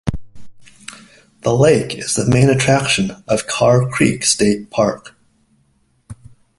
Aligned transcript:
The 1.41 1.53
lake 1.53 1.93
is 1.95 2.15
the 2.15 2.27
main 2.27 2.49
attraction 2.49 3.23
of 3.27 3.45
Carr 3.45 3.87
Creek 3.87 4.23
State 4.25 4.71
Park. 4.71 5.13